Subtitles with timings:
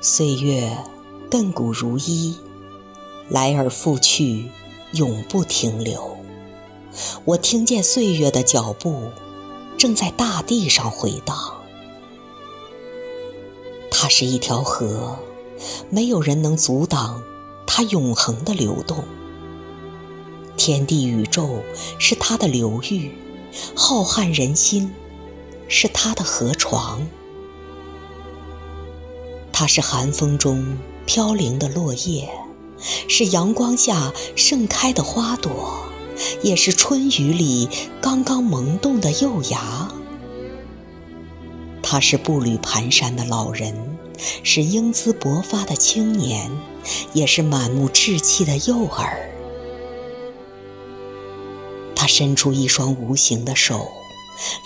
[0.00, 0.78] 岁月
[1.28, 2.36] 亘古如一，
[3.28, 4.48] 来而复去，
[4.92, 6.16] 永不停留。
[7.24, 9.10] 我听见岁月的脚步，
[9.76, 11.36] 正在大地上回荡。
[13.90, 15.18] 它是一条河，
[15.90, 17.20] 没有人能阻挡
[17.66, 19.02] 它永恒的流动。
[20.56, 21.60] 天地宇宙
[21.98, 23.10] 是它的流域，
[23.74, 24.94] 浩瀚人心
[25.66, 27.04] 是它的河床。
[29.60, 32.30] 它是寒风中飘零的落叶，
[33.08, 35.82] 是阳光下盛开的花朵。
[36.42, 37.68] 也是春雨里
[38.00, 39.88] 刚刚萌动的幼芽。
[41.82, 43.98] 他是步履蹒跚的老人，
[44.44, 46.48] 是英姿勃发的青年，
[47.12, 49.28] 也是满目稚气的幼儿。
[51.96, 53.88] 他伸出一双无形的手，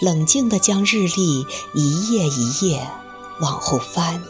[0.03, 2.87] 冷静地将日历一页一页
[3.41, 4.23] 往后翻。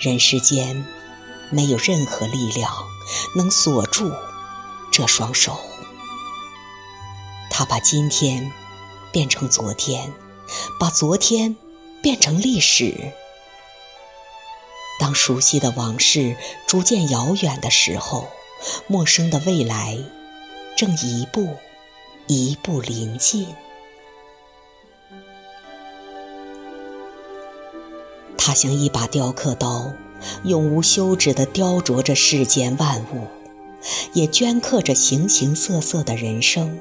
[0.00, 0.84] 人世间
[1.50, 2.72] 没有任何力量
[3.36, 4.10] 能锁住。
[4.90, 5.60] 这双手，
[7.50, 8.50] 他把今天
[9.12, 10.12] 变成昨天，
[10.80, 11.56] 把昨天
[12.02, 13.12] 变成历史。
[14.98, 18.28] 当熟悉的往事逐渐遥远的时候，
[18.86, 19.96] 陌生的未来
[20.76, 21.56] 正一步
[22.26, 23.46] 一步临近。
[28.42, 29.92] 他像一把雕刻刀，
[30.44, 33.26] 永无休止地雕琢着世间万物。
[34.14, 36.78] 也镌刻着形形色色的人生，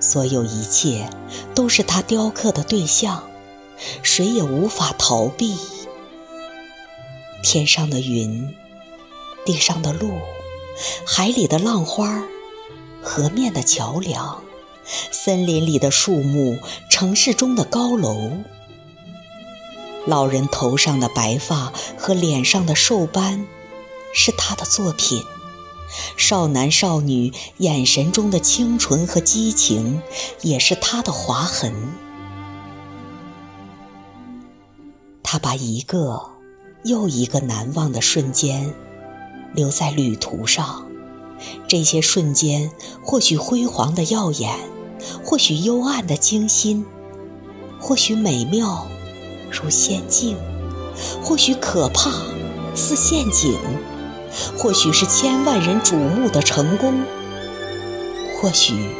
[0.00, 1.08] 所有一切
[1.54, 3.22] 都是他雕刻的对象，
[4.02, 5.56] 谁也无法逃避。
[7.42, 8.54] 天上的云，
[9.44, 10.12] 地上的路，
[11.06, 12.24] 海里的浪花，
[13.02, 14.42] 河面的桥梁，
[15.12, 16.58] 森林里的树木，
[16.90, 18.30] 城市中的高楼，
[20.06, 23.46] 老人头上的白发和脸上的瘦斑。
[24.18, 25.22] 是他的作品，
[26.16, 30.00] 少男少女眼神中的清纯和激情，
[30.40, 31.92] 也是他的划痕。
[35.22, 36.30] 他把一个
[36.84, 38.72] 又一个难忘的瞬间
[39.52, 40.86] 留在旅途上，
[41.68, 42.70] 这些瞬间
[43.04, 44.58] 或许辉煌的耀眼，
[45.22, 46.86] 或许幽暗的惊心，
[47.78, 48.86] 或许美妙
[49.50, 50.36] 如仙境，
[51.22, 52.10] 或许可怕
[52.74, 53.58] 似陷阱。
[54.58, 57.04] 或许是千万人瞩目的成功，
[58.36, 58.90] 或许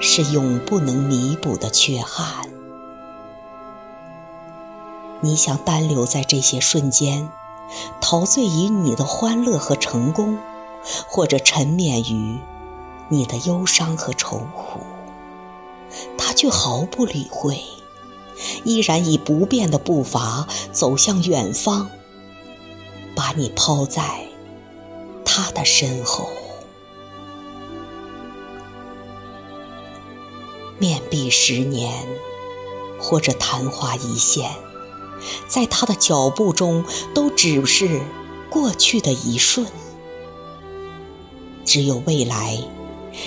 [0.00, 2.48] 是永不能弥补的缺憾。
[5.20, 7.28] 你想单留在这些瞬间，
[8.00, 10.38] 陶醉于你的欢乐和成功，
[11.06, 12.40] 或者沉湎于
[13.08, 14.80] 你的忧伤和愁苦，
[16.18, 17.62] 他却毫不理会，
[18.64, 21.90] 依然以不变的步伐走向远方。
[23.14, 24.28] 把你抛在
[25.24, 26.28] 他的身后，
[30.78, 32.06] 面壁十年，
[33.00, 34.50] 或者昙花一现，
[35.48, 38.02] 在他的脚步中，都只是
[38.50, 39.66] 过去的一瞬。
[41.64, 42.58] 只有未来，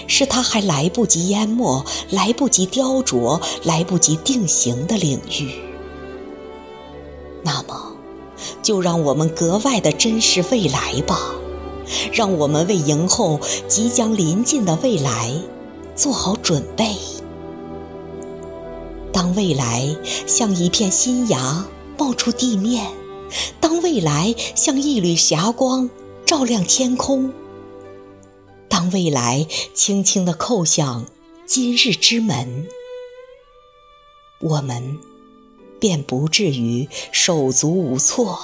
[0.08, 5.54] 是他还来不及淹没、来不及雕琢、来不及定型的领域。
[7.44, 7.86] 那么。
[8.64, 11.20] 就让我们格外的珍视未来吧，
[12.14, 15.34] 让我们为迎候即将临近的未来
[15.94, 16.96] 做好准备。
[19.12, 19.94] 当未来
[20.26, 21.66] 像一片新芽
[21.98, 22.88] 冒出地面，
[23.60, 25.90] 当未来像一缕霞光
[26.26, 27.34] 照亮天空，
[28.70, 31.06] 当未来轻轻地叩响
[31.46, 32.68] 今日之门，
[34.40, 35.00] 我们。
[35.82, 38.38] 便不至于手足无措。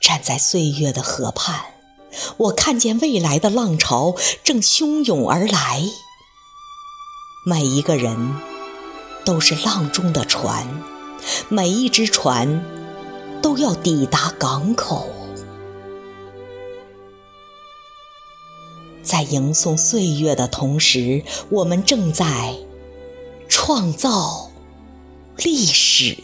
[0.00, 1.74] 站在岁月的河畔，
[2.38, 5.82] 我看见未来的浪潮正汹涌而来。
[7.44, 8.34] 每一个人
[9.26, 10.82] 都是浪中的船，
[11.50, 12.64] 每一只船
[13.42, 15.10] 都要抵达港口。
[19.10, 22.54] 在迎送岁月的同时，我们正在
[23.48, 24.52] 创造。
[25.36, 26.16] 历史。